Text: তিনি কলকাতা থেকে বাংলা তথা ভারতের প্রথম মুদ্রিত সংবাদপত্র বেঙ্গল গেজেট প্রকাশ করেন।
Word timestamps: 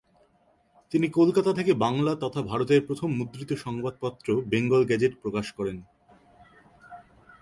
তিনি 0.91 1.07
কলকাতা 1.09 1.51
থেকে 1.53 1.71
বাংলা 1.73 2.13
তথা 2.15 2.41
ভারতের 2.41 2.81
প্রথম 2.87 3.09
মুদ্রিত 3.17 3.51
সংবাদপত্র 3.55 4.27
বেঙ্গল 4.45 4.81
গেজেট 4.85 5.13
প্রকাশ 5.21 5.47
করেন। 5.51 5.77